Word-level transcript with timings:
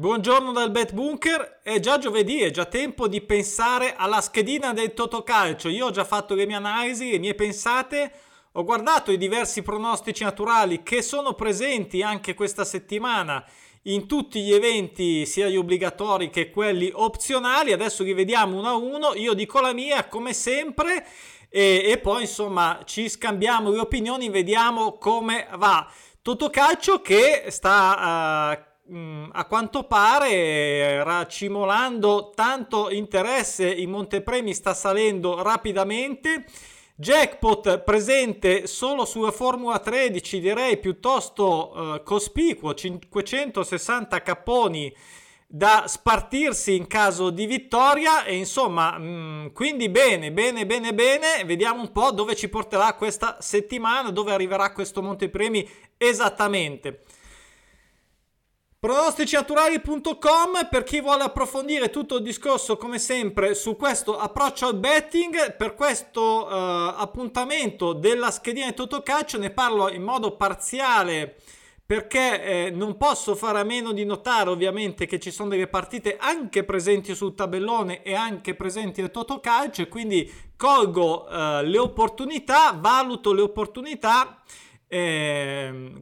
Buongiorno 0.00 0.52
dal 0.52 0.70
Bet 0.70 0.94
Bunker, 0.94 1.60
è 1.62 1.78
già 1.78 1.98
giovedì, 1.98 2.40
è 2.40 2.50
già 2.50 2.64
tempo 2.64 3.06
di 3.06 3.20
pensare 3.20 3.94
alla 3.94 4.22
schedina 4.22 4.72
del 4.72 4.94
Totocalcio. 4.94 5.68
Io 5.68 5.88
ho 5.88 5.90
già 5.90 6.04
fatto 6.04 6.34
le 6.34 6.46
mie 6.46 6.56
analisi, 6.56 7.10
le 7.10 7.18
mie 7.18 7.34
pensate, 7.34 8.10
ho 8.52 8.64
guardato 8.64 9.12
i 9.12 9.18
diversi 9.18 9.60
pronostici 9.60 10.24
naturali 10.24 10.82
che 10.82 11.02
sono 11.02 11.34
presenti 11.34 12.00
anche 12.00 12.32
questa 12.32 12.64
settimana 12.64 13.44
in 13.82 14.06
tutti 14.06 14.40
gli 14.40 14.54
eventi, 14.54 15.26
sia 15.26 15.48
gli 15.48 15.56
obbligatori 15.56 16.30
che 16.30 16.48
quelli 16.48 16.90
opzionali. 16.94 17.70
Adesso 17.70 18.02
li 18.02 18.14
vediamo 18.14 18.56
uno 18.56 18.68
a 18.68 18.76
uno. 18.76 19.12
Io 19.16 19.34
dico 19.34 19.60
la 19.60 19.74
mia 19.74 20.08
come 20.08 20.32
sempre 20.32 21.06
e, 21.50 21.82
e 21.84 21.98
poi 21.98 22.22
insomma 22.22 22.80
ci 22.86 23.06
scambiamo 23.06 23.70
le 23.70 23.80
opinioni, 23.80 24.30
vediamo 24.30 24.96
come 24.96 25.46
va. 25.56 25.86
Totocalcio 26.22 27.02
che 27.02 27.44
sta... 27.48 28.56
Uh, 28.64 28.68
a 29.32 29.44
quanto 29.44 29.84
pare 29.84 31.04
racimolando 31.04 32.32
tanto 32.34 32.90
interesse 32.90 33.70
in 33.70 33.90
Montepremi 33.90 34.52
sta 34.52 34.74
salendo 34.74 35.42
rapidamente. 35.42 36.44
Jackpot 36.96 37.78
presente 37.78 38.66
solo 38.66 39.04
sulla 39.04 39.30
Formula 39.30 39.78
13 39.78 40.40
direi 40.40 40.76
piuttosto 40.78 41.72
uh, 41.72 42.02
cospicuo 42.02 42.74
560 42.74 44.22
capponi 44.22 44.94
da 45.46 45.84
spartirsi 45.86 46.74
in 46.74 46.86
caso 46.88 47.30
di 47.30 47.46
vittoria. 47.46 48.24
E 48.24 48.36
insomma 48.36 48.98
mh, 48.98 49.04
mm, 49.04 49.46
quindi 49.52 49.88
bene 49.88 50.32
bene 50.32 50.66
bene 50.66 50.92
bene. 50.92 51.44
Vediamo 51.46 51.80
un 51.80 51.92
po' 51.92 52.10
dove 52.10 52.34
ci 52.34 52.48
porterà 52.48 52.92
questa 52.94 53.36
settimana 53.40 54.10
dove 54.10 54.32
arriverà 54.32 54.72
questo 54.72 55.00
montepremi 55.00 55.66
esattamente 55.96 57.02
pronosticinaturali.com 58.80 60.68
per 60.70 60.84
chi 60.84 61.02
vuole 61.02 61.24
approfondire 61.24 61.90
tutto 61.90 62.16
il 62.16 62.22
discorso 62.22 62.78
come 62.78 62.98
sempre 62.98 63.54
su 63.54 63.76
questo 63.76 64.18
approccio 64.18 64.68
al 64.68 64.76
betting. 64.76 65.54
Per 65.54 65.74
questo 65.74 66.46
uh, 66.46 66.94
appuntamento 66.96 67.92
della 67.92 68.30
schedina 68.30 68.68
di 68.68 68.74
Totocalcio 68.74 69.36
ne 69.36 69.50
parlo 69.50 69.90
in 69.90 70.02
modo 70.02 70.34
parziale 70.34 71.36
perché 71.84 72.42
eh, 72.42 72.70
non 72.70 72.96
posso 72.96 73.34
fare 73.34 73.58
a 73.58 73.64
meno 73.64 73.92
di 73.92 74.04
notare 74.04 74.48
ovviamente 74.48 75.04
che 75.04 75.18
ci 75.18 75.30
sono 75.30 75.50
delle 75.50 75.66
partite 75.66 76.16
anche 76.18 76.64
presenti 76.64 77.14
sul 77.14 77.34
tabellone 77.34 78.02
e 78.02 78.14
anche 78.14 78.54
presenti 78.54 79.00
nel 79.00 79.10
Totocalcio 79.10 79.88
quindi 79.88 80.32
colgo 80.56 81.26
uh, 81.26 81.62
le 81.64 81.78
opportunità 81.78 82.72
valuto 82.78 83.32
le 83.32 83.42
opportunità 83.42 84.40
eh, 84.86 85.92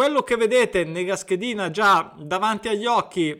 quello 0.00 0.22
che 0.22 0.36
vedete 0.36 0.84
nella 0.84 1.14
schedina 1.14 1.70
già 1.70 2.14
davanti 2.16 2.68
agli 2.68 2.86
occhi 2.86 3.38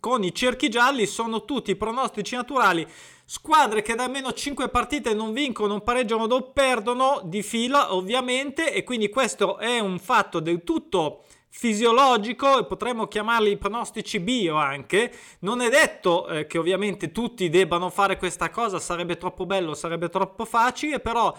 con 0.00 0.24
i 0.24 0.34
cerchi 0.34 0.68
gialli 0.68 1.06
sono 1.06 1.44
tutti 1.44 1.76
pronostici 1.76 2.34
naturali. 2.34 2.84
Squadre 3.24 3.82
che 3.82 3.94
da 3.94 4.02
almeno 4.02 4.32
5 4.32 4.70
partite 4.70 5.14
non 5.14 5.32
vincono, 5.32 5.68
non 5.68 5.84
pareggiano 5.84 6.24
o 6.24 6.50
perdono 6.50 7.20
di 7.22 7.44
fila, 7.44 7.94
ovviamente, 7.94 8.72
e 8.74 8.82
quindi 8.82 9.08
questo 9.08 9.58
è 9.58 9.78
un 9.78 10.00
fatto 10.00 10.40
del 10.40 10.64
tutto 10.64 11.22
fisiologico 11.48 12.58
e 12.58 12.64
potremmo 12.64 13.06
chiamarli 13.06 13.56
pronostici 13.56 14.18
bio 14.18 14.56
anche. 14.56 15.12
Non 15.40 15.60
è 15.60 15.68
detto 15.68 16.26
eh, 16.26 16.48
che 16.48 16.58
ovviamente 16.58 17.12
tutti 17.12 17.48
debbano 17.48 17.88
fare 17.88 18.16
questa 18.16 18.50
cosa, 18.50 18.80
sarebbe 18.80 19.16
troppo 19.16 19.46
bello, 19.46 19.74
sarebbe 19.74 20.08
troppo 20.08 20.44
facile, 20.44 20.98
però 20.98 21.32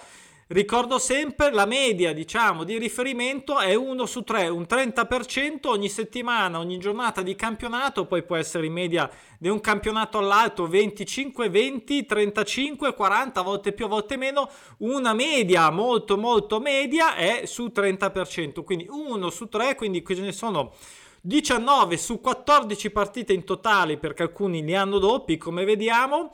Ricordo 0.52 0.98
sempre 0.98 1.52
la 1.52 1.68
media, 1.68 2.12
diciamo, 2.12 2.64
di 2.64 2.80
riferimento 2.80 3.60
è 3.60 3.76
1 3.76 4.08
su 4.08 4.24
3, 4.24 4.48
un 4.48 4.66
30% 4.68 5.68
ogni 5.68 5.90
settimana, 5.90 6.58
ogni 6.58 6.80
giornata 6.80 7.22
di 7.22 7.36
campionato, 7.36 8.08
poi 8.08 8.24
può 8.24 8.36
essere 8.36 8.66
in 8.66 8.74
media 8.74 9.08
di 9.38 9.48
un 9.48 9.60
campionato 9.60 10.18
all'altro 10.18 10.66
25, 10.66 11.52
20, 11.52 12.04
35, 12.04 12.96
40, 12.96 13.40
a 13.40 13.44
volte 13.44 13.74
più, 13.74 13.88
volte 13.88 14.18
meno, 14.18 14.50
una 14.78 15.14
media 15.14 15.70
molto 15.70 16.18
molto 16.18 16.60
media 16.60 17.14
è 17.14 17.46
su 17.46 17.66
30%, 17.66 18.64
quindi 18.64 18.88
1 18.90 19.30
su 19.30 19.50
3, 19.50 19.76
quindi 19.76 20.02
qui 20.02 20.16
ce 20.16 20.22
ne 20.24 20.32
sono 20.32 20.74
19 21.22 21.96
su 21.98 22.22
14 22.22 22.90
partite 22.90 23.34
in 23.34 23.44
totale 23.44 23.98
perché 23.98 24.24
alcuni 24.24 24.64
li 24.64 24.74
hanno 24.74 25.00
doppi 25.00 25.38
come 25.38 25.66
vediamo 25.66 26.32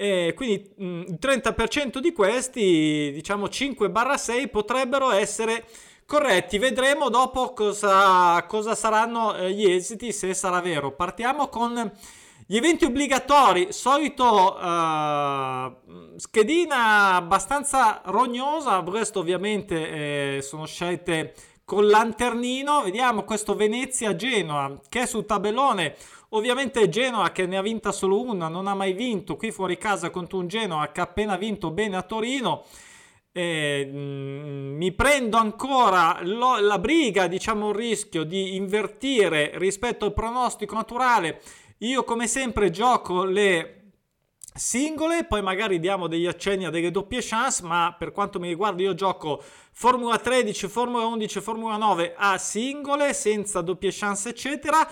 e 0.00 0.32
quindi 0.36 0.72
il 0.76 1.18
30% 1.20 1.98
di 1.98 2.12
questi, 2.12 3.10
diciamo 3.12 3.46
5-6, 3.46 4.48
potrebbero 4.48 5.10
essere 5.10 5.64
corretti. 6.06 6.56
Vedremo 6.56 7.08
dopo 7.08 7.52
cosa, 7.52 8.40
cosa 8.46 8.76
saranno 8.76 9.34
eh, 9.34 9.50
gli 9.50 9.68
esiti, 9.68 10.12
se 10.12 10.34
sarà 10.34 10.60
vero. 10.60 10.92
Partiamo 10.92 11.48
con 11.48 11.92
gli 12.46 12.56
eventi 12.56 12.84
obbligatori, 12.84 13.72
solito 13.72 14.56
uh, 14.56 16.16
schedina 16.16 17.16
abbastanza 17.16 18.00
rognosa, 18.04 18.80
questo 18.82 19.18
ovviamente 19.18 20.36
eh, 20.36 20.42
sono 20.42 20.64
scelte 20.64 21.34
con 21.64 21.86
lanternino, 21.86 22.82
vediamo 22.84 23.24
questo 23.24 23.54
Venezia-Genoa 23.54 24.80
che 24.88 25.02
è 25.02 25.06
sul 25.06 25.26
tabellone 25.26 25.96
Ovviamente 26.30 26.90
Genoa 26.90 27.32
che 27.32 27.46
ne 27.46 27.56
ha 27.56 27.62
vinta 27.62 27.90
solo 27.90 28.20
una, 28.20 28.48
non 28.48 28.66
ha 28.66 28.74
mai 28.74 28.92
vinto 28.92 29.36
qui 29.36 29.50
fuori 29.50 29.78
casa 29.78 30.10
contro 30.10 30.38
un 30.38 30.46
Genoa 30.46 30.92
che 30.92 31.00
ha 31.00 31.04
appena 31.04 31.36
vinto 31.36 31.70
bene 31.70 31.96
a 31.96 32.02
Torino. 32.02 32.64
Eh, 33.32 33.88
mi 33.90 34.92
prendo 34.92 35.38
ancora 35.38 36.18
lo, 36.22 36.58
la 36.58 36.78
briga, 36.78 37.28
diciamo 37.28 37.70
il 37.70 37.74
rischio 37.74 38.24
di 38.24 38.56
invertire 38.56 39.52
rispetto 39.54 40.04
al 40.04 40.12
pronostico 40.12 40.74
naturale. 40.74 41.40
Io 41.78 42.04
come 42.04 42.26
sempre 42.26 42.68
gioco 42.70 43.24
le 43.24 43.92
singole, 44.52 45.24
poi 45.24 45.40
magari 45.40 45.80
diamo 45.80 46.08
degli 46.08 46.26
accenni 46.26 46.66
a 46.66 46.70
delle 46.70 46.90
doppie 46.90 47.20
chance, 47.22 47.62
ma 47.62 47.94
per 47.98 48.12
quanto 48.12 48.38
mi 48.38 48.48
riguarda 48.48 48.82
io 48.82 48.92
gioco 48.92 49.42
Formula 49.72 50.18
13, 50.18 50.68
Formula 50.68 51.06
11, 51.06 51.40
Formula 51.40 51.76
9 51.78 52.14
a 52.18 52.36
singole, 52.36 53.14
senza 53.14 53.62
doppie 53.62 53.90
chance 53.92 54.28
eccetera 54.28 54.86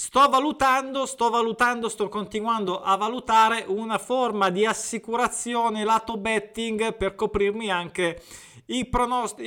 Sto 0.00 0.30
valutando, 0.30 1.04
sto 1.04 1.28
valutando, 1.28 1.90
sto 1.90 2.08
continuando 2.08 2.80
a 2.80 2.96
valutare 2.96 3.66
una 3.68 3.98
forma 3.98 4.48
di 4.48 4.64
assicurazione 4.64 5.84
lato 5.84 6.16
betting 6.16 6.96
per 6.96 7.14
coprirmi 7.14 7.70
anche 7.70 8.22
i 8.68 8.86
pronosti- 8.86 9.42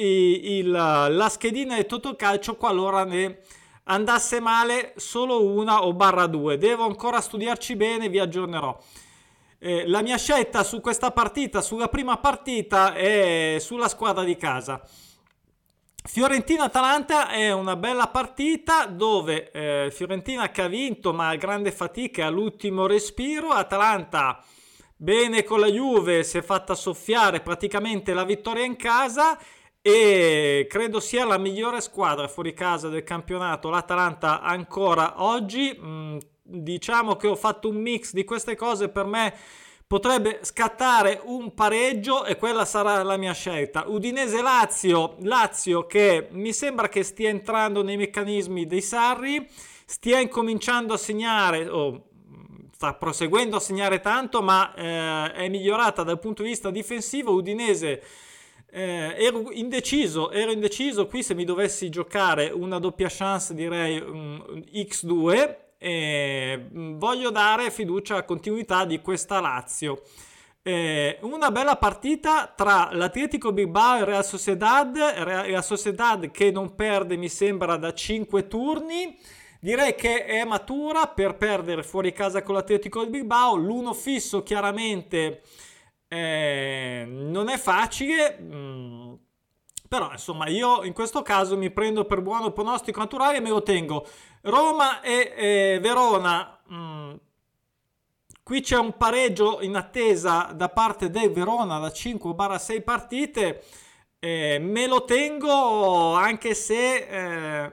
il, 0.59 0.69
la 0.69 1.28
schedina 1.31 1.75
di 1.75 1.88
Totocalcio 1.88 2.56
qualora 2.56 3.03
ne 3.03 3.40
andasse 3.86 4.40
male 4.40 4.94
solo 4.96 5.44
una 5.44 5.86
o 5.86 5.94
barra 5.94 6.28
due. 6.28 6.59
Devo 6.59 6.85
ancora 6.85 7.20
studiarci 7.20 7.75
bene, 7.75 8.08
vi 8.08 8.20
aggiornerò. 8.20 8.78
Eh, 9.58 9.88
la 9.88 10.03
mia 10.03 10.20
scelta 10.20 10.62
su 10.62 10.81
questa 10.81 11.09
partita, 11.09 11.62
sulla 11.62 11.88
prima 11.88 12.18
partita, 12.18 12.94
è 12.94 13.58
sulla 13.59 13.88
squadra 13.88 14.24
di 14.24 14.38
casa. 14.38 14.80
Fiorentina-Atalanta 16.06 17.30
è 17.30 17.52
una 17.53 17.78
bella 17.78 18.08
partita 18.08 18.86
dove 18.86 19.52
eh, 19.52 19.90
Fiorentina 19.90 20.50
che 20.50 20.62
ha 20.62 20.68
vinto 20.68 21.14
ma 21.14 21.30
a 21.30 21.36
grande 21.36 21.72
fatica 21.72 22.25
all'ultimo 22.25 22.88
respiro, 22.88 23.50
Atalanta 23.50 24.44
bene 24.97 25.44
con 25.44 25.62
la 25.62 25.68
Juve 25.68 26.24
si 26.24 26.38
è 26.38 26.41
fatta 26.41 26.75
soffiare 26.75 27.40
praticamente 27.40 28.14
la 28.14 28.25
vittoria 28.25 28.66
in 28.66 28.75
casa 28.75 29.38
e 29.81 30.66
credo 30.69 31.00
sia 31.00 31.25
la 31.25 31.38
migliore 31.38 31.81
squadra 31.81 32.28
fuori 32.28 32.53
casa 32.53 32.88
del 32.88 33.03
campionato, 33.03 33.70
l'Atalanta 33.70 34.41
ancora 34.41 35.22
oggi, 35.24 35.78
mm, 35.78 36.18
diciamo 36.41 37.18
che 37.18 37.28
ho 37.28 37.35
fatto 37.35 37.68
un 37.68 37.81
mix 37.81 38.14
di 38.14 38.24
queste 38.24 38.56
cose. 38.56 38.88
Per 38.88 39.06
me 39.06 39.34
potrebbe 39.94 40.40
scattare 40.42 41.22
un 41.24 41.54
pareggio 41.54 42.26
e 42.26 42.36
quella 42.36 42.66
sarà 42.66 43.04
la 43.04 43.16
mia 43.16 43.34
scelta. 43.34 43.84
Udinese-Lazio, 43.86 45.18
Lazio 45.20 45.86
che 45.86 46.30
mi 46.31 46.52
sembra 46.52 46.90
che 46.90 47.04
stia 47.04 47.30
entrando 47.30 47.84
nei 47.84 47.96
meccanismi 47.96 48.66
dei 48.66 48.82
Sarri, 48.82 49.48
stia 49.86 50.20
incominciando 50.20 50.94
a 50.94 50.98
segnare, 50.98 51.70
o 51.70 52.06
sta 52.72 52.96
proseguendo 52.96 53.58
a 53.58 53.59
segnare 53.59 54.00
tanto, 54.00 54.41
ma 54.41 54.73
eh, 54.73 55.32
è 55.32 55.47
migliorata 55.47 56.02
dal 56.02 56.17
punto 56.17 56.41
di 56.41 56.50
vista 56.50 56.72
difensivo. 56.72 57.32
Udinese 57.32 58.02
eh, 58.72 59.16
ero 59.16 59.52
indeciso, 59.52 60.32
ero 60.32 60.52
indeciso 60.52 61.06
qui 61.06 61.22
se 61.22 61.35
mi 61.35 61.46
dovessi 61.46 61.90
giocare 61.90 62.50
una 62.50 62.79
doppia 62.79 63.09
chance 63.12 63.53
direi 63.53 64.00
um, 64.00 64.44
X2 64.73 65.63
eh, 65.84 66.68
voglio 66.72 67.30
dare 67.30 67.70
fiducia 67.70 68.16
a 68.16 68.24
continuità 68.24 68.85
di 68.85 69.02
questa 69.02 69.41
Lazio. 69.41 70.02
Eh, 70.62 71.18
una 71.24 71.52
bella 71.52 71.76
partita 71.76 72.53
tra 72.56 72.88
l'Atletico 72.94 73.52
Bilbao 73.52 74.00
e 74.00 74.06
Real 74.06 74.24
Sociedad, 74.24 74.96
la 75.50 75.62
Sociedad 75.62 76.32
che 76.32 76.52
non 76.52 76.74
perde 76.74 77.18
mi 77.18 77.28
sembra 77.28 77.76
da 77.76 77.94
5 77.94 78.47
turni. 78.47 79.20
Direi 79.59 79.96
che 79.96 80.24
è 80.24 80.46
matura 80.46 81.08
per 81.08 81.35
perdere 81.35 81.84
fuori 81.84 82.14
casa 82.14 82.44
con 82.44 82.56
l'Atletico 82.56 83.06
Bilbao. 83.06 83.56
L'uno 83.56 83.94
fisso 83.94 84.41
chiaramente 84.41 85.41
eh, 86.08 87.03
non 87.08 87.50
è 87.50 87.58
facile. 87.58 88.38
Mm, 88.41 89.14
però 89.90 90.12
insomma 90.12 90.47
io 90.47 90.84
in 90.84 90.94
questo 90.94 91.22
caso 91.22 91.58
mi 91.58 91.70
prendo 91.70 92.06
per 92.06 92.22
buono 92.22 92.52
pronostico 92.52 93.00
naturale 93.00 93.38
e 93.38 93.41
me 93.41 93.50
lo 93.50 93.62
tengo 93.62 94.08
Roma 94.43 95.01
e, 95.01 95.34
e 95.35 95.79
Verona. 95.81 96.59
Mm. 96.72 97.13
Qui 98.43 98.61
c'è 98.61 98.78
un 98.78 98.97
pareggio 98.97 99.61
in 99.61 99.75
attesa 99.75 100.51
da 100.53 100.67
parte 100.67 101.09
del 101.09 101.31
Verona 101.31 101.79
da 101.79 101.87
5-6 101.87 102.81
partite. 102.84 103.63
Eh, 104.19 104.59
me 104.59 104.87
lo 104.87 105.05
tengo 105.05 106.13
anche 106.13 106.53
se 106.53 106.95
eh, 106.95 107.72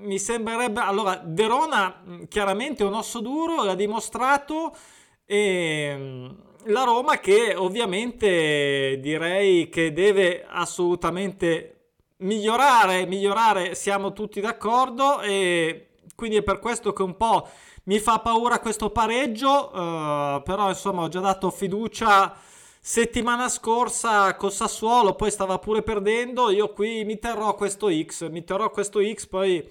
mi 0.00 0.18
sembrerebbe... 0.18 0.80
Allora, 0.80 1.22
Verona 1.24 2.02
mm, 2.06 2.24
chiaramente 2.24 2.82
è 2.82 2.86
un 2.86 2.94
osso 2.94 3.20
duro, 3.20 3.64
l'ha 3.64 3.74
dimostrato. 3.74 4.76
E 5.24 5.94
mm, 5.96 6.26
la 6.66 6.84
Roma 6.84 7.18
che 7.18 7.54
ovviamente 7.56 8.98
direi 9.00 9.70
che 9.70 9.92
deve 9.94 10.44
assolutamente 10.46 11.92
migliorare, 12.18 13.06
migliorare, 13.06 13.74
siamo 13.74 14.12
tutti 14.12 14.40
d'accordo 14.40 15.20
e 15.20 15.88
quindi 16.14 16.36
è 16.36 16.42
per 16.42 16.58
questo 16.58 16.92
che 16.92 17.02
un 17.02 17.16
po' 17.16 17.48
mi 17.84 17.98
fa 17.98 18.18
paura 18.20 18.60
questo 18.60 18.90
pareggio, 18.90 19.70
uh, 19.72 20.42
però 20.42 20.68
insomma 20.68 21.02
ho 21.02 21.08
già 21.08 21.20
dato 21.20 21.50
fiducia 21.50 22.34
settimana 22.80 23.48
scorsa 23.48 24.36
con 24.36 24.50
Sassuolo, 24.50 25.14
poi 25.14 25.30
stava 25.30 25.58
pure 25.58 25.82
perdendo, 25.82 26.50
io 26.50 26.72
qui 26.72 27.04
mi 27.04 27.18
terrò 27.18 27.54
questo 27.54 27.88
X, 27.90 28.28
mi 28.28 28.44
terrò 28.44 28.70
questo 28.70 29.00
X 29.02 29.26
poi 29.26 29.66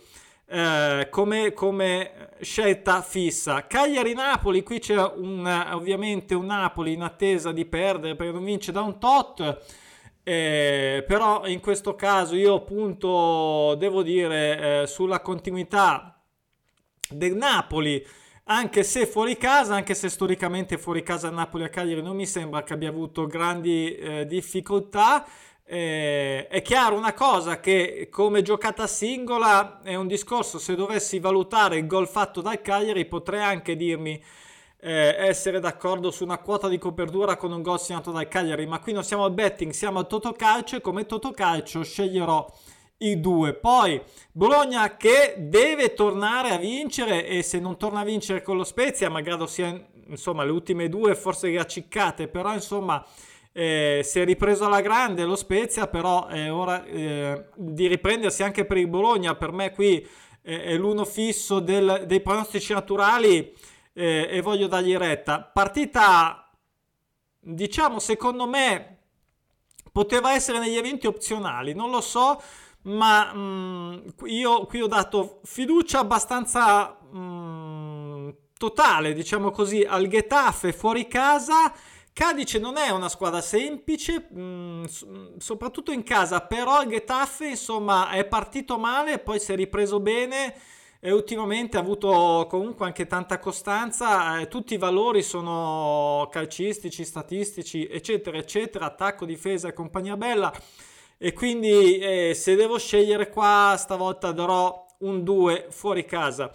eh, 0.47 1.07
come, 1.09 1.53
come, 1.53 2.29
scelta 2.41 3.01
fissa. 3.01 3.65
Cagliari-Napoli, 3.65 4.61
qui 4.63 4.79
c'è 4.79 4.95
un, 5.15 5.45
ovviamente 5.73 6.35
un 6.35 6.45
Napoli 6.45 6.93
in 6.93 7.01
attesa 7.01 7.51
di 7.51 7.65
perdere 7.65 8.15
perché 8.15 8.33
non 8.33 8.43
vince 8.43 8.71
da 8.71 8.81
un 8.81 8.99
tot. 8.99 9.61
Eh, 10.25 11.03
però 11.05 11.45
in 11.47 11.59
questo 11.59 11.95
caso 11.95 12.35
io 12.35 12.55
appunto 12.55 13.75
devo 13.77 14.01
dire 14.03 14.81
eh, 14.83 14.87
sulla 14.87 15.19
continuità 15.19 16.12
del 17.15 17.35
Napoli. 17.35 18.05
Anche 18.45 18.83
se 18.83 19.05
fuori 19.05 19.37
casa, 19.37 19.75
anche 19.75 19.93
se 19.93 20.09
storicamente 20.09 20.77
fuori 20.77 21.01
casa 21.01 21.29
Napoli 21.29 21.63
a 21.63 21.69
Cagliari 21.69 22.01
non 22.01 22.15
mi 22.15 22.25
sembra 22.25 22.63
che 22.63 22.73
abbia 22.73 22.89
avuto 22.89 23.25
grandi 23.25 23.95
eh, 23.95 24.25
difficoltà. 24.25 25.25
Eh, 25.65 26.47
è 26.47 26.61
chiaro 26.61 26.97
una 26.97 27.13
cosa 27.13 27.61
che 27.61 28.09
come 28.11 28.41
giocata 28.41 28.85
singola 28.85 29.81
è 29.81 29.95
un 29.95 30.07
discorso, 30.07 30.59
se 30.59 30.75
dovessi 30.75 31.19
valutare 31.19 31.77
il 31.77 31.87
gol 31.87 32.07
fatto 32.07 32.41
dal 32.41 32.61
Cagliari 32.61 33.05
potrei 33.05 33.41
anche 33.41 33.77
dirmi 33.77 34.21
eh, 34.83 35.15
essere 35.17 35.61
d'accordo 35.61 36.11
su 36.11 36.25
una 36.25 36.39
quota 36.39 36.67
di 36.67 36.77
copertura 36.77 37.37
con 37.37 37.53
un 37.53 37.61
gol 37.61 37.79
segnato 37.79 38.11
dal 38.11 38.27
Cagliari, 38.27 38.67
ma 38.67 38.79
qui 38.79 38.91
non 38.91 39.05
siamo 39.05 39.23
al 39.23 39.31
betting, 39.31 39.71
siamo 39.71 39.99
al 39.99 40.07
Totocalcio 40.07 40.75
e 40.75 40.81
come 40.81 41.05
Totocalcio 41.05 41.81
sceglierò 41.81 42.45
i 43.03 43.19
due. 43.19 43.53
Poi 43.53 44.01
Bologna 44.31 44.97
che 44.97 45.35
deve 45.37 45.93
tornare 45.93 46.51
a 46.51 46.57
vincere 46.57 47.25
e 47.25 47.41
se 47.43 47.59
non 47.59 47.77
torna 47.77 48.01
a 48.01 48.05
vincere 48.05 48.41
con 48.41 48.57
lo 48.57 48.63
Spezia, 48.63 49.09
malgrado 49.09 49.45
sia 49.47 49.87
insomma 50.07 50.43
le 50.43 50.51
ultime 50.51 50.89
due 50.89 51.15
forse 51.15 51.57
acciccate, 51.57 52.27
però 52.27 52.53
insomma 52.53 53.05
eh, 53.51 54.01
si 54.03 54.19
è 54.19 54.25
ripreso 54.25 54.65
alla 54.65 54.81
grande 54.81 55.23
lo 55.23 55.35
Spezia, 55.35 55.87
però 55.87 56.27
è 56.27 56.51
ora 56.51 56.83
eh, 56.85 57.45
di 57.55 57.87
riprendersi 57.87 58.43
anche 58.43 58.65
per 58.65 58.77
il 58.77 58.87
Bologna. 58.87 59.35
Per 59.35 59.51
me 59.51 59.71
qui 59.71 60.05
eh, 60.41 60.63
è 60.63 60.75
l'uno 60.75 61.05
fisso 61.05 61.59
del, 61.59 62.03
dei 62.05 62.21
pronostici 62.21 62.73
naturali 62.73 63.53
eh, 63.93 64.27
e 64.29 64.41
voglio 64.41 64.67
dargli 64.67 64.95
retta. 64.95 65.41
Partita, 65.41 66.49
diciamo, 67.39 67.99
secondo 67.99 68.47
me 68.47 68.97
poteva 69.91 70.33
essere 70.33 70.57
negli 70.57 70.75
eventi 70.75 71.05
opzionali, 71.05 71.73
non 71.73 71.91
lo 71.91 72.01
so, 72.01 72.41
ma 72.83 73.33
mh, 73.33 73.39
mm, 73.39 74.25
io 74.25 74.65
qui 74.65 74.81
ho 74.81 74.87
dato 74.87 75.39
fiducia 75.43 75.99
abbastanza 75.99 76.97
mh, 77.11 77.17
mm, 77.17 78.29
totale, 78.57 79.13
diciamo 79.13 79.51
così, 79.51 79.81
al 79.83 80.07
Getafe 80.07 80.73
fuori 80.73 81.07
casa. 81.07 81.73
Cadice 82.13 82.59
non 82.59 82.77
è 82.77 82.89
una 82.91 83.09
squadra 83.09 83.41
semplice, 83.41 84.27
mh, 84.29 84.85
mm, 85.05 85.37
soprattutto 85.37 85.91
in 85.91 86.03
casa, 86.03 86.41
però 86.41 86.81
il 86.81 86.89
Getafe 86.89 87.47
insomma 87.47 88.09
è 88.11 88.25
partito 88.25 88.77
male, 88.77 89.19
poi 89.19 89.39
si 89.39 89.51
è 89.51 89.55
ripreso 89.55 89.99
bene 89.99 90.55
e 90.99 91.11
ultimamente 91.11 91.75
ha 91.77 91.81
avuto 91.81 92.47
comunque 92.49 92.85
anche 92.85 93.07
tanta 93.07 93.39
costanza, 93.39 94.39
eh, 94.39 94.47
tutti 94.47 94.75
i 94.75 94.77
valori 94.77 95.21
sono 95.21 96.27
calcistici, 96.31 97.03
statistici, 97.03 97.85
eccetera, 97.87 98.37
eccetera, 98.37 98.85
attacco, 98.85 99.25
difesa 99.25 99.67
e 99.67 99.73
compagnia 99.73 100.15
bella 100.15 100.53
e 101.23 101.31
quindi 101.31 101.99
eh, 101.99 102.33
se 102.33 102.53
devo 102.55 102.77
scegliere 102.77 103.29
qua 103.29 103.75
stavolta 103.77 104.33
darò 104.33 104.85
un 104.99 105.23
2 105.23 105.67
fuori 105.69 106.03
casa 106.03 106.53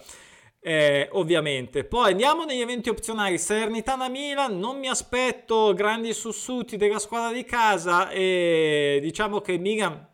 eh, 0.59 1.09
ovviamente. 1.13 1.85
Poi 1.85 2.11
andiamo 2.11 2.45
negli 2.45 2.61
eventi 2.61 2.89
opzionali. 2.89 3.39
Salernitana-Milan, 3.39 4.59
non 4.59 4.77
mi 4.77 4.87
aspetto 4.87 5.73
grandi 5.73 6.13
sussuti 6.13 6.77
della 6.77 6.99
squadra 6.99 7.31
di 7.31 7.43
casa 7.45 8.11
e 8.11 8.99
diciamo 9.01 9.41
che 9.41 9.57
Milan 9.57 10.07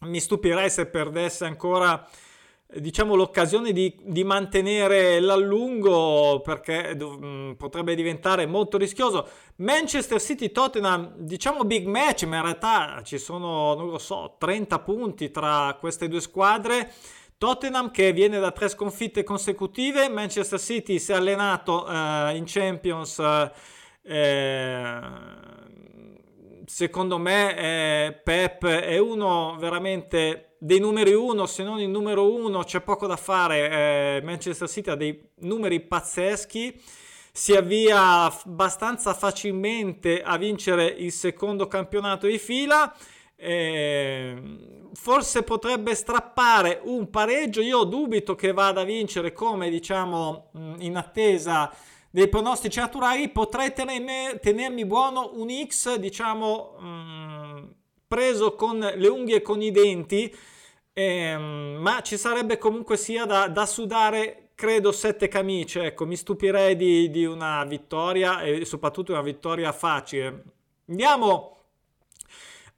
mi 0.00 0.18
stupirei 0.18 0.68
se 0.68 0.86
perdesse 0.86 1.44
ancora 1.44 2.04
diciamo 2.74 3.14
l'occasione 3.14 3.72
di, 3.72 3.94
di 4.02 4.24
mantenere 4.24 5.20
l'allungo 5.20 6.40
perché 6.40 6.94
mh, 6.94 7.26
mm, 7.26 7.52
potrebbe 7.52 7.94
diventare 7.94 8.46
molto 8.46 8.76
rischioso. 8.76 9.28
Manchester 9.56 10.20
City 10.20 10.50
Tottenham 10.50 11.14
diciamo 11.16 11.64
big 11.64 11.86
match 11.86 12.24
ma 12.24 12.36
in 12.36 12.42
realtà 12.42 13.00
ci 13.04 13.18
sono 13.18 13.74
non 13.74 13.88
lo 13.88 13.98
so 13.98 14.36
30 14.38 14.78
punti 14.80 15.30
tra 15.30 15.76
queste 15.78 16.08
due 16.08 16.20
squadre. 16.20 16.92
Tottenham 17.38 17.90
che 17.90 18.12
viene 18.12 18.38
da 18.38 18.50
tre 18.50 18.68
sconfitte 18.68 19.22
consecutive, 19.22 20.08
Manchester 20.08 20.58
City 20.58 20.98
si 20.98 21.12
è 21.12 21.16
allenato 21.16 21.86
eh, 21.86 22.34
in 22.34 22.44
Champions, 22.46 23.18
eh, 23.18 23.50
secondo 26.66 27.16
me 27.16 27.56
eh, 27.56 28.12
Pep 28.12 28.66
è 28.66 28.98
uno 28.98 29.56
veramente 29.58 30.56
dei 30.58 30.80
numeri 30.80 31.14
uno, 31.14 31.46
se 31.46 31.62
non 31.62 31.78
il 31.78 31.88
numero 31.88 32.32
uno, 32.32 32.64
c'è 32.64 32.80
poco 32.80 33.06
da 33.06 33.16
fare, 33.16 34.18
eh, 34.18 34.22
Manchester 34.22 34.68
City 34.68 34.90
ha 34.90 34.94
dei 34.94 35.30
numeri 35.40 35.80
pazzeschi. 35.80 36.80
Si 37.32 37.54
avvia 37.54 38.24
abbastanza 38.24 39.12
facilmente 39.12 40.22
a 40.22 40.38
vincere 40.38 40.86
il 40.86 41.12
secondo 41.12 41.66
campionato 41.66 42.26
di 42.26 42.38
fila. 42.38 42.94
Eh, 43.36 44.34
forse 44.94 45.42
potrebbe 45.42 45.94
strappare 45.94 46.80
un 46.84 47.10
pareggio. 47.10 47.60
Io 47.60 47.84
dubito 47.84 48.34
che 48.34 48.52
vada 48.52 48.80
a 48.80 48.84
vincere 48.84 49.32
come 49.32 49.68
diciamo 49.68 50.50
in 50.78 50.96
attesa 50.96 51.70
dei 52.16 52.28
pronostici 52.28 52.78
naturali. 52.78 53.28
Potrei 53.28 53.74
tenermi, 53.74 54.40
tenermi 54.40 54.86
buono 54.86 55.32
un 55.34 55.48
X, 55.66 55.96
diciamo, 55.96 56.76
mh, 56.78 57.74
preso 58.08 58.54
con 58.54 58.78
le 58.78 59.08
unghie 59.08 59.36
e 59.36 59.42
con 59.42 59.60
i 59.60 59.70
denti. 59.70 60.34
Eh, 60.94 61.36
ma 61.36 62.00
ci 62.00 62.16
sarebbe 62.16 62.56
comunque 62.56 62.96
sia 62.96 63.26
da, 63.26 63.48
da 63.48 63.66
sudare 63.66 64.52
credo 64.54 64.92
sette 64.92 65.28
camicie 65.28 65.82
ecco 65.84 66.06
mi 66.06 66.16
stupirei 66.16 66.74
di, 66.74 67.10
di 67.10 67.26
una 67.26 67.62
vittoria 67.66 68.40
e 68.40 68.64
soprattutto 68.64 69.12
una 69.12 69.20
vittoria 69.20 69.70
facile 69.72 70.44
andiamo 70.88 71.55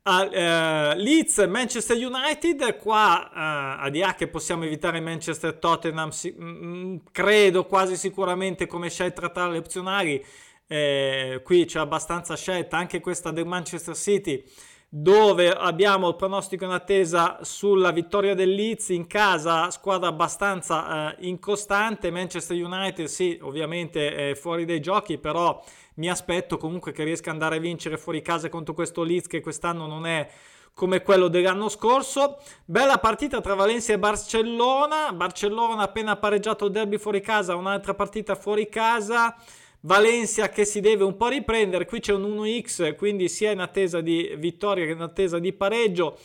Uh, 0.09 0.95
Leeds, 0.97 1.37
Manchester 1.47 1.95
United, 1.95 2.79
qua 2.79 3.29
uh, 3.31 4.03
a 4.03 4.15
che 4.15 4.27
possiamo 4.29 4.65
evitare 4.65 5.01
Manchester 5.01 5.53
Tottenham, 5.59 6.09
si, 6.09 6.35
mh, 6.35 6.45
mm, 6.45 6.65
mm, 6.65 6.97
credo 7.13 7.67
quasi 7.67 7.95
sicuramente 7.95 8.67
come 8.67 8.89
scelta 8.89 9.29
tra 9.29 9.47
le 9.49 9.59
opzionali, 9.59 10.25
eh, 10.67 11.43
qui 11.45 11.67
c'è 11.67 11.79
abbastanza 11.79 12.37
scelta, 12.37 12.79
anche 12.79 13.01
questa 13.01 13.31
del 13.33 13.45
Manchester 13.45 13.95
City, 13.95 14.43
dove 14.89 15.51
abbiamo 15.51 16.09
il 16.09 16.17
pronostico 16.17 16.65
in 16.65 16.71
attesa 16.71 17.41
sulla 17.43 17.91
vittoria 17.91 18.35
del 18.35 18.55
Leeds 18.55 18.89
in 18.89 19.07
casa, 19.07 19.71
squadra 19.71 20.09
abbastanza 20.09 21.11
uh, 21.19 21.25
incostante, 21.27 22.11
Manchester 22.11 22.57
United 22.57 23.05
sì, 23.07 23.39
ovviamente 23.43 24.31
è 24.31 24.35
fuori 24.35 24.65
dai 24.65 24.81
giochi, 24.81 25.19
però 25.19 25.63
mi 25.99 26.09
aspetto 26.09 26.57
comunque 26.57 26.93
che 26.93 27.05
riesca 27.05 27.31
ad 27.31 27.37
andare 27.37 27.57
a 27.57 27.61
vincere 27.61 27.99
fuori 27.99 28.23
casa 28.23 28.49
contro 28.49 28.75
questo 28.75 29.03
Leeds 29.03 29.27
che 29.27 29.41
quest'anno 29.41 29.87
non 29.87 30.07
è 30.07 30.29
come 30.73 31.03
quello 31.03 31.27
dell'anno 31.27 31.69
scorso. 31.69 32.39
Bella 32.65 32.99
partita 32.99 33.41
tra 33.41 33.55
Valencia 33.55 33.93
e 33.93 33.99
Barcellona. 33.99 35.13
Barcellona 35.13 35.83
appena 35.83 36.17
pareggiato 36.17 36.67
il 36.67 36.71
derby 36.71 36.99
fuori 36.99 37.21
casa, 37.21 37.57
un'altra 37.57 37.95
partita 37.95 38.37
fuori 38.37 38.69
casa. 38.69 39.37
Valencia 39.81 40.49
che 40.51 40.65
si 40.65 40.81
deve 40.81 41.03
un 41.03 41.17
po' 41.17 41.29
riprendere. 41.29 41.85
Qui 41.85 41.99
c'è 41.99 42.13
un 42.13 42.23
1x, 42.23 42.95
quindi 42.95 43.29
sia 43.29 43.51
in 43.51 43.59
attesa 43.59 44.01
di 44.01 44.35
vittoria 44.39 44.87
che 44.87 44.93
in 44.93 45.01
attesa 45.01 45.41
di 45.41 45.53
pareggio. 45.53 46.17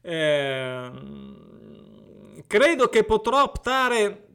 Eh, 0.00 0.90
credo 2.48 2.88
che 2.88 3.04
potrò 3.04 3.42
optare 3.42 4.31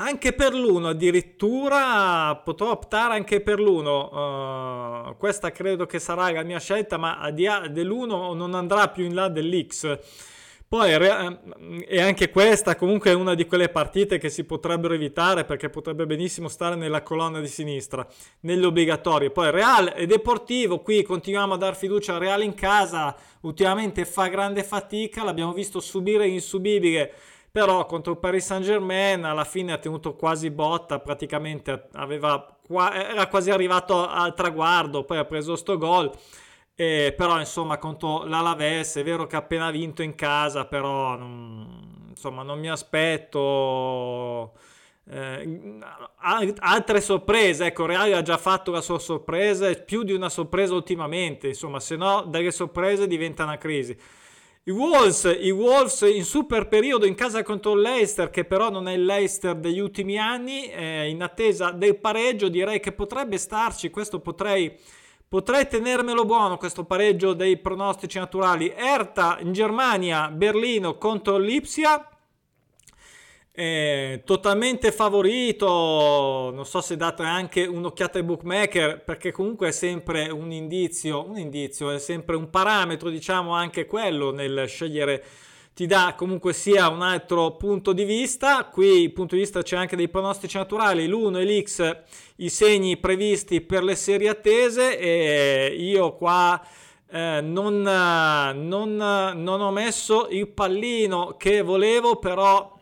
anche 0.00 0.32
per 0.32 0.54
l'uno 0.54 0.88
addirittura 0.88 2.36
potrò 2.44 2.70
optare 2.70 3.14
anche 3.14 3.40
per 3.40 3.58
l'uno. 3.58 5.08
Uh, 5.08 5.16
questa 5.16 5.50
credo 5.50 5.86
che 5.86 5.98
sarà 5.98 6.30
la 6.30 6.42
mia 6.42 6.60
scelta, 6.60 6.96
ma 6.96 7.30
dell'uno 7.30 8.32
non 8.34 8.54
andrà 8.54 8.88
più 8.88 9.04
in 9.04 9.14
là 9.14 9.28
dell'X. 9.28 9.98
Poi 10.68 10.92
e 11.86 12.00
anche 12.02 12.28
questa 12.28 12.76
comunque 12.76 13.10
è 13.10 13.14
una 13.14 13.34
di 13.34 13.46
quelle 13.46 13.70
partite 13.70 14.18
che 14.18 14.28
si 14.28 14.44
potrebbero 14.44 14.92
evitare 14.92 15.46
perché 15.46 15.70
potrebbe 15.70 16.04
benissimo 16.04 16.48
stare 16.48 16.76
nella 16.76 17.02
colonna 17.02 17.40
di 17.40 17.48
sinistra, 17.48 18.06
negli 18.40 18.64
obbligatori. 18.64 19.30
Poi 19.30 19.50
Real 19.50 19.94
e 19.96 20.06
Deportivo, 20.06 20.80
qui 20.80 21.02
continuiamo 21.02 21.54
a 21.54 21.56
dar 21.56 21.74
fiducia 21.74 22.12
al 22.12 22.20
Real 22.20 22.42
in 22.42 22.52
casa, 22.52 23.16
ultimamente 23.40 24.04
fa 24.04 24.26
grande 24.26 24.62
fatica, 24.62 25.24
l'abbiamo 25.24 25.54
visto 25.54 25.80
subire 25.80 26.26
l'insubibile 26.26 27.14
però 27.58 27.86
contro 27.86 28.12
il 28.12 28.18
Paris 28.18 28.46
Saint 28.46 28.64
Germain 28.64 29.24
alla 29.24 29.42
fine 29.42 29.72
ha 29.72 29.78
tenuto 29.78 30.14
quasi 30.14 30.48
botta, 30.48 31.00
praticamente 31.00 31.88
aveva, 31.94 32.56
era 32.68 33.26
quasi 33.26 33.50
arrivato 33.50 34.06
al 34.06 34.32
traguardo, 34.32 35.02
poi 35.02 35.18
ha 35.18 35.24
preso 35.24 35.56
sto 35.56 35.76
gol. 35.76 36.08
Eh, 36.76 37.12
però 37.16 37.36
insomma 37.40 37.76
contro 37.78 38.24
l'Alaves 38.24 38.94
è 38.98 39.02
vero 39.02 39.26
che 39.26 39.34
ha 39.34 39.40
appena 39.40 39.72
vinto 39.72 40.02
in 40.02 40.14
casa 40.14 40.66
però 40.66 41.16
non, 41.16 42.06
insomma 42.10 42.44
non 42.44 42.60
mi 42.60 42.70
aspetto 42.70 44.52
eh, 45.10 45.80
altre 46.20 47.00
sorprese 47.00 47.66
ecco 47.66 47.84
Real 47.84 48.12
ha 48.12 48.22
già 48.22 48.36
fatto 48.36 48.70
la 48.70 48.80
sua 48.80 49.00
sorpresa 49.00 49.74
più 49.74 50.04
di 50.04 50.12
una 50.12 50.28
sorpresa 50.28 50.72
ultimamente 50.74 51.48
insomma 51.48 51.80
se 51.80 51.96
no 51.96 52.22
dalle 52.28 52.52
sorprese 52.52 53.08
diventa 53.08 53.42
una 53.42 53.58
crisi 53.58 53.98
i 54.68 54.70
Wolves, 54.70 55.24
I 55.24 55.50
Wolves 55.50 56.02
in 56.02 56.24
super 56.24 56.68
periodo 56.68 57.06
in 57.06 57.14
casa 57.14 57.42
contro 57.42 57.72
il 57.72 57.80
che 58.28 58.44
però 58.44 58.68
non 58.68 58.86
è 58.86 58.92
il 58.92 59.02
Leicester 59.02 59.54
degli 59.54 59.78
ultimi 59.78 60.18
anni, 60.18 60.66
eh, 60.66 61.08
in 61.08 61.22
attesa 61.22 61.70
del 61.70 61.96
pareggio, 61.96 62.48
direi 62.48 62.78
che 62.78 62.92
potrebbe 62.92 63.38
starci, 63.38 63.88
questo 63.88 64.20
potrei, 64.20 64.76
potrei 65.26 65.66
tenermelo 65.66 66.26
buono, 66.26 66.58
questo 66.58 66.84
pareggio 66.84 67.32
dei 67.32 67.56
pronostici 67.56 68.18
naturali. 68.18 68.70
Erta 68.76 69.38
in 69.40 69.54
Germania, 69.54 70.28
Berlino 70.28 70.98
contro 70.98 71.38
l'Ipsia, 71.38 72.06
eh, 73.60 74.22
totalmente 74.24 74.92
favorito, 74.92 76.52
non 76.54 76.64
so 76.64 76.80
se 76.80 76.96
date 76.96 77.24
anche 77.24 77.66
un'occhiata 77.66 78.18
ai 78.18 78.24
bookmaker 78.24 79.02
perché 79.02 79.32
comunque 79.32 79.68
è 79.68 79.72
sempre 79.72 80.30
un 80.30 80.52
indizio, 80.52 81.28
un 81.28 81.38
indizio, 81.38 81.90
è 81.90 81.98
sempre 81.98 82.36
un 82.36 82.50
parametro 82.50 83.10
diciamo 83.10 83.52
anche 83.54 83.86
quello 83.86 84.30
nel 84.30 84.68
scegliere. 84.68 85.24
Ti 85.74 85.86
dà 85.86 86.14
comunque 86.16 86.52
sia 86.52 86.88
un 86.88 87.02
altro 87.02 87.56
punto 87.56 87.92
di 87.92 88.04
vista. 88.04 88.64
Qui 88.66 89.02
il 89.02 89.12
punto 89.12 89.34
di 89.34 89.40
vista 89.40 89.60
c'è 89.60 89.76
anche 89.76 89.96
dei 89.96 90.08
pronostici 90.08 90.56
naturali, 90.56 91.08
l'1 91.08 91.38
e 91.38 91.44
l'X, 91.44 91.96
i 92.36 92.48
segni 92.50 92.96
previsti 92.96 93.60
per 93.60 93.82
le 93.82 93.96
serie 93.96 94.28
attese 94.28 94.96
e 95.00 95.74
io 95.76 96.14
qua 96.14 96.64
eh, 97.10 97.40
non, 97.40 97.82
non, 97.82 98.94
non 98.94 99.60
ho 99.60 99.70
messo 99.72 100.28
il 100.30 100.46
pallino 100.46 101.34
che 101.36 101.62
volevo, 101.62 102.16
però 102.20 102.76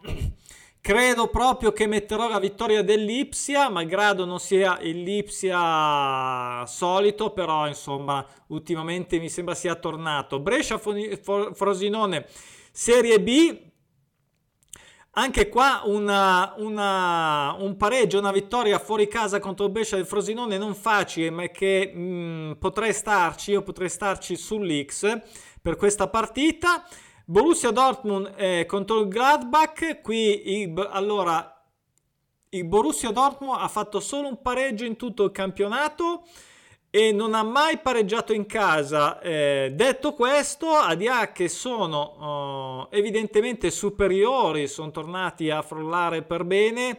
Credo 0.86 1.26
proprio 1.26 1.72
che 1.72 1.88
metterò 1.88 2.28
la 2.28 2.38
vittoria 2.38 2.80
dell'Ipsia, 2.80 3.68
malgrado 3.68 4.24
non 4.24 4.38
sia 4.38 4.78
il 4.82 5.02
l'Ipsia 5.02 6.64
solito, 6.64 7.32
però 7.32 7.66
insomma 7.66 8.24
ultimamente 8.50 9.18
mi 9.18 9.28
sembra 9.28 9.56
sia 9.56 9.74
tornato. 9.74 10.38
Brescia 10.38 10.78
Frosinone 10.78 12.28
Serie 12.70 13.20
B, 13.20 13.60
anche 15.10 15.48
qua 15.48 15.82
una, 15.86 16.54
una, 16.58 17.56
un 17.58 17.76
pareggio, 17.76 18.20
una 18.20 18.30
vittoria 18.30 18.78
fuori 18.78 19.08
casa 19.08 19.40
contro 19.40 19.68
Brescia 19.68 19.96
del 19.96 20.06
Frosinone 20.06 20.56
non 20.56 20.76
facile, 20.76 21.30
ma 21.30 21.48
che 21.48 21.90
mh, 21.92 22.00
mm, 22.00 22.52
potrei 22.60 22.92
starci, 22.92 23.50
io 23.50 23.62
potrei 23.62 23.88
starci 23.88 24.36
sull'X 24.36 25.20
per 25.60 25.74
questa 25.74 26.06
partita. 26.06 26.86
Borussia 27.28 27.72
Dortmund 27.72 28.34
eh, 28.36 28.66
contro 28.66 29.00
il 29.00 29.08
Gladbach, 29.08 30.00
qui 30.00 30.60
il, 30.60 30.88
allora 30.92 31.60
il 32.50 32.64
Borussia 32.64 33.10
Dortmund 33.10 33.58
ha 33.60 33.66
fatto 33.66 33.98
solo 33.98 34.28
un 34.28 34.40
pareggio 34.40 34.84
in 34.84 34.94
tutto 34.94 35.24
il 35.24 35.32
campionato 35.32 36.22
e 36.88 37.10
non 37.10 37.34
ha 37.34 37.42
mai 37.42 37.78
pareggiato 37.78 38.32
in 38.32 38.46
casa. 38.46 39.18
Eh, 39.18 39.72
detto 39.74 40.14
questo, 40.14 40.68
ADA 40.70 41.32
che 41.32 41.48
sono 41.48 41.98
oh, 41.98 42.88
evidentemente 42.92 43.72
superiori, 43.72 44.68
sono 44.68 44.92
tornati 44.92 45.50
a 45.50 45.62
frullare 45.62 46.22
per 46.22 46.44
bene 46.44 46.96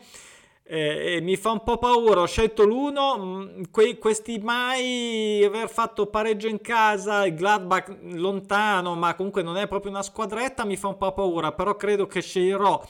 eh, 0.70 1.20
mi 1.22 1.38
fa 1.38 1.52
un 1.52 1.64
po' 1.64 1.78
paura, 1.78 2.22
ho 2.22 2.26
scelto 2.26 2.66
l'uno, 2.66 3.18
mm, 3.18 3.64
que- 3.72 3.98
questi 3.98 4.38
mai 4.40 5.42
aver 5.44 5.70
fatto 5.70 6.08
pareggio 6.08 6.48
in 6.48 6.60
casa, 6.60 7.26
il 7.26 7.36
Gladbach 7.36 7.96
lontano, 8.02 8.96
ma 8.96 9.16
comunque 9.16 9.44
non 9.44 9.58
è 9.58 9.68
proprio 9.68 9.92
una 9.92 10.04
squadretta, 10.04 10.66
mi 10.66 10.76
fa 10.76 10.90
un 10.90 10.98
po' 10.98 11.14
paura, 11.14 11.54
però 11.54 11.76
credo 11.76 12.06
che 12.06 12.22
sceglierò 12.22 12.84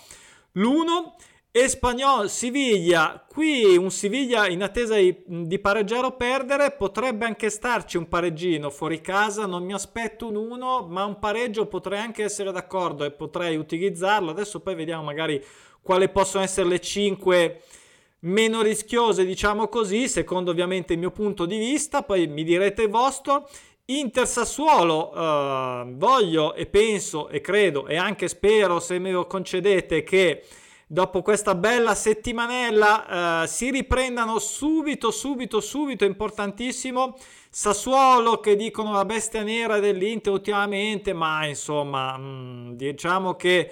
l'uno. 0.53 1.15
Espagnol 1.51 2.29
Siviglia, 2.29 3.25
qui 3.27 3.77
un 3.77 3.89
Siviglia 3.89 4.47
in 4.47 4.61
attesa 4.61 4.95
di, 4.95 5.23
di, 5.25 5.57
pareggiare 5.57 6.05
o 6.05 6.11
perdere, 6.11 6.71
potrebbe 6.71 7.25
anche 7.25 7.49
starci 7.49 7.97
un 7.97 8.07
pareggino 8.07 8.69
fuori 8.69 9.01
casa, 9.01 9.47
non 9.47 9.63
mi 9.63 9.73
aspetto 9.73 10.27
un 10.27 10.35
1, 10.35 10.85
ma 10.87 11.05
un 11.05 11.17
pareggio 11.17 11.65
potrei 11.65 11.99
anche 11.99 12.23
essere 12.23 12.51
d'accordo 12.51 13.05
e 13.05 13.11
potrei 13.11 13.55
utilizzarlo. 13.55 14.29
Adesso 14.29 14.59
poi 14.59 14.75
vediamo 14.75 15.03
magari 15.03 15.43
quali 15.87 16.09
possono 16.09 16.43
essere 16.43 16.67
le 16.67 16.81
5 16.81 17.61
meno 18.19 18.61
rischiose, 18.61 19.23
diciamo 19.25 19.69
così, 19.69 20.09
secondo 20.09 20.51
ovviamente 20.51 20.91
il 20.91 20.99
mio 20.99 21.11
punto 21.11 21.45
di 21.45 21.57
vista, 21.57 22.03
poi 22.03 22.27
mi 22.27 22.43
direte 22.43 22.83
il 22.83 22.89
vostro. 22.89 23.47
Inter 23.85 24.27
Sassuolo, 24.27 25.13
eh, 25.13 25.85
voglio 25.93 26.53
e 26.55 26.65
penso 26.65 27.29
e 27.29 27.39
credo 27.39 27.87
e 27.87 27.95
anche 27.95 28.27
spero, 28.27 28.81
se 28.81 28.99
me 28.99 29.11
lo 29.11 29.27
concedete, 29.27 30.03
che 30.03 30.43
dopo 30.85 31.21
questa 31.21 31.55
bella 31.55 31.95
settimanella 31.95 33.43
eh, 33.43 33.47
si 33.47 33.71
riprendano 33.71 34.39
subito, 34.39 35.09
subito, 35.09 35.61
subito, 35.61 36.03
importantissimo. 36.03 37.17
Sassuolo 37.49 38.41
che 38.41 38.57
dicono 38.57 38.91
la 38.91 39.05
bestia 39.05 39.41
nera 39.41 39.79
dell'Inter 39.79 40.33
ultimamente, 40.33 41.13
ma 41.13 41.45
insomma, 41.45 42.17
mh, 42.17 42.23
mm, 42.23 42.71
diciamo 42.73 43.35
che 43.35 43.71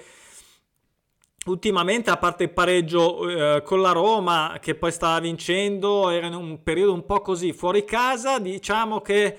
ultimamente, 1.46 2.10
a 2.10 2.16
parte 2.16 2.44
il 2.44 2.52
pareggio 2.52 3.28
eh, 3.28 3.62
con 3.62 3.80
la 3.80 3.92
Roma, 3.92 4.58
che 4.60 4.74
poi 4.74 4.92
stava 4.92 5.18
vincendo, 5.20 6.10
era 6.10 6.26
in 6.26 6.34
un 6.34 6.62
periodo 6.62 6.92
un 6.92 7.04
po' 7.04 7.20
così 7.20 7.52
fuori 7.52 7.84
casa, 7.84 8.38
diciamo 8.38 9.00
che 9.00 9.36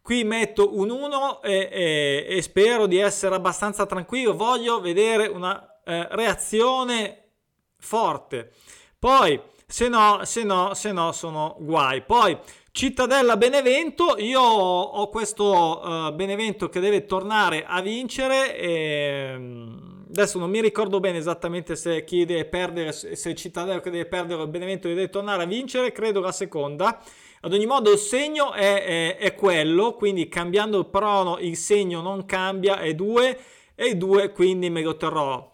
qui 0.00 0.24
metto 0.24 0.78
un 0.78 0.90
1 0.90 1.42
e, 1.42 1.68
e, 1.70 2.26
e 2.28 2.42
spero 2.42 2.86
di 2.86 2.98
essere 2.98 3.34
abbastanza 3.34 3.86
tranquillo. 3.86 4.34
Voglio 4.34 4.80
vedere 4.80 5.26
una 5.26 5.80
eh, 5.84 6.06
reazione 6.12 7.24
forte. 7.78 8.52
Poi, 8.98 9.40
se 9.66 9.88
no, 9.88 10.20
se 10.24 10.44
no, 10.44 10.74
se 10.74 10.92
no, 10.92 11.12
sono 11.12 11.56
guai. 11.58 12.02
Poi, 12.02 12.36
Cittadella 12.70 13.36
Benevento, 13.36 14.16
io 14.18 14.40
ho 14.40 15.08
questo 15.08 15.80
uh, 15.82 16.14
Benevento 16.14 16.68
che 16.68 16.80
deve 16.80 17.04
tornare 17.04 17.64
a 17.66 17.80
vincere. 17.80 18.56
E, 18.56 19.30
ehm, 19.32 19.97
adesso 20.20 20.38
non 20.38 20.50
mi 20.50 20.60
ricordo 20.60 20.98
bene 20.98 21.18
esattamente 21.18 21.76
se 21.76 22.02
chi 22.02 22.24
deve 22.24 22.44
perdere, 22.44 22.92
se 22.92 23.28
il 23.28 23.36
Cittadella 23.36 23.80
che 23.80 23.90
deve 23.90 24.06
perdere 24.06 24.40
o 24.40 24.44
il 24.44 24.50
Benevento 24.50 24.88
deve 24.88 25.08
tornare 25.08 25.44
a 25.44 25.46
vincere, 25.46 25.92
credo 25.92 26.20
la 26.20 26.32
seconda. 26.32 27.00
Ad 27.40 27.52
ogni 27.52 27.66
modo 27.66 27.92
il 27.92 27.98
segno 27.98 28.52
è, 28.52 28.82
è, 28.82 29.16
è 29.16 29.34
quello, 29.36 29.94
quindi 29.94 30.28
cambiando 30.28 30.78
il 30.80 30.86
prono 30.86 31.38
il 31.38 31.56
segno 31.56 32.00
non 32.00 32.26
cambia, 32.26 32.80
è 32.80 32.94
2 32.94 33.38
e 33.76 33.86
il 33.86 33.96
2 33.96 34.32
quindi 34.32 34.70
me 34.70 34.82
lo 34.82 34.96
terrò. 34.96 35.52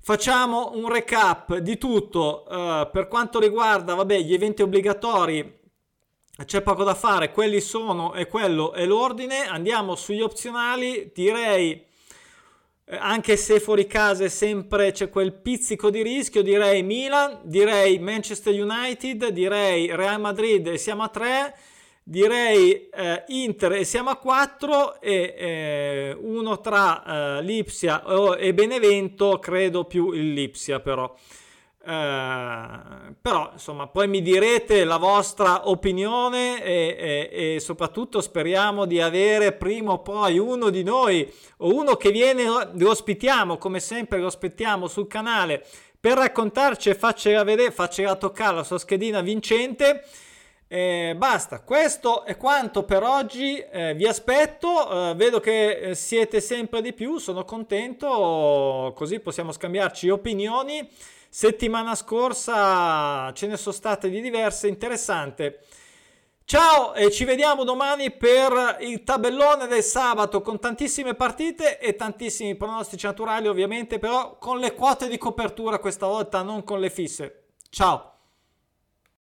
Facciamo 0.00 0.70
un 0.72 0.88
recap 0.88 1.56
di 1.58 1.76
tutto 1.76 2.46
uh, 2.48 2.90
per 2.90 3.08
quanto 3.08 3.38
riguarda 3.38 3.94
vabbè, 3.94 4.20
gli 4.20 4.32
eventi 4.32 4.62
obbligatori. 4.62 5.56
C'è 6.46 6.62
poco 6.62 6.82
da 6.82 6.94
fare, 6.94 7.30
quelli 7.30 7.60
sono 7.60 8.14
e 8.14 8.26
quello 8.26 8.72
è 8.72 8.86
l'ordine. 8.86 9.46
Andiamo 9.46 9.96
sugli 9.96 10.22
opzionali. 10.22 11.10
Direi 11.12 11.87
anche 12.96 13.36
se 13.36 13.60
fuori 13.60 13.86
casa 13.86 14.24
è 14.24 14.28
sempre 14.28 14.92
c'è 14.92 15.10
quel 15.10 15.34
pizzico 15.34 15.90
di 15.90 16.02
rischio, 16.02 16.42
direi 16.42 16.82
Milan, 16.82 17.40
direi 17.44 17.98
Manchester 17.98 18.54
United, 18.54 19.28
direi 19.28 19.94
Real 19.94 20.18
Madrid 20.20 20.66
e 20.68 20.78
siamo 20.78 21.02
a 21.02 21.08
3, 21.08 21.54
direi 22.02 22.88
eh, 22.88 23.24
Inter 23.28 23.72
e 23.72 23.84
siamo 23.84 24.08
a 24.08 24.16
4 24.16 25.00
e 25.02 25.34
eh, 25.36 26.16
uno 26.18 26.60
tra 26.60 27.38
eh, 27.38 27.42
Lipsia 27.42 28.02
e 28.36 28.54
Benevento, 28.54 29.38
credo 29.38 29.84
più 29.84 30.12
il 30.12 30.32
Lipsia 30.32 30.80
però. 30.80 31.14
Eh, 31.88 33.14
però 33.18 33.48
insomma 33.54 33.86
poi 33.86 34.08
mi 34.08 34.20
direte 34.20 34.84
la 34.84 34.98
vostra 34.98 35.70
opinione 35.70 36.62
e, 36.62 37.30
e, 37.32 37.54
e, 37.54 37.60
soprattutto 37.60 38.20
speriamo 38.20 38.84
di 38.84 39.00
avere 39.00 39.52
prima 39.52 39.92
o 39.92 40.00
poi 40.00 40.38
uno 40.38 40.68
di 40.68 40.82
noi 40.82 41.32
o 41.58 41.74
uno 41.74 41.96
che 41.96 42.10
viene 42.10 42.44
lo 42.44 42.90
ospitiamo 42.90 43.56
come 43.56 43.80
sempre 43.80 44.18
lo 44.18 44.26
aspettiamo 44.26 44.86
sul 44.86 45.06
canale 45.06 45.64
per 45.98 46.18
raccontarci 46.18 46.90
e 46.90 46.94
farcela 46.94 47.42
vedere 47.42 47.70
farcela 47.70 48.16
toccare 48.16 48.56
la 48.56 48.64
sua 48.64 48.78
schedina 48.78 49.22
vincente 49.22 50.04
Eh, 50.70 51.14
basta, 51.16 51.62
questo 51.62 52.26
è 52.26 52.36
quanto 52.36 52.82
per 52.84 53.02
oggi. 53.02 53.56
Eh, 53.56 53.94
vi 53.94 54.06
aspetto, 54.06 55.10
eh, 55.10 55.14
vedo 55.14 55.40
che 55.40 55.78
eh, 55.78 55.94
siete 55.94 56.42
sempre 56.42 56.82
di 56.82 56.92
più, 56.92 57.16
sono 57.16 57.44
contento, 57.46 58.92
così 58.94 59.18
possiamo 59.20 59.50
scambiarci 59.50 60.10
opinioni. 60.10 60.86
Settimana 61.30 61.94
scorsa 61.94 63.30
ce 63.32 63.46
ne 63.46 63.56
sono 63.56 63.74
state 63.74 64.08
di 64.08 64.20
diverse, 64.20 64.66
interessante. 64.66 65.60
Ciao 66.44 66.94
e 66.94 67.10
ci 67.10 67.24
vediamo 67.24 67.62
domani 67.62 68.10
per 68.10 68.78
il 68.80 69.04
tabellone 69.04 69.66
del 69.66 69.82
sabato 69.82 70.40
con 70.40 70.58
tantissime 70.58 71.14
partite 71.14 71.78
e 71.78 71.94
tantissimi 71.94 72.56
pronostici 72.56 73.04
naturali 73.04 73.48
ovviamente, 73.48 73.98
però 73.98 74.38
con 74.38 74.58
le 74.58 74.72
quote 74.72 75.08
di 75.08 75.18
copertura 75.18 75.78
questa 75.78 76.06
volta, 76.06 76.40
non 76.40 76.64
con 76.64 76.80
le 76.80 76.88
fisse. 76.88 77.48
Ciao! 77.68 78.17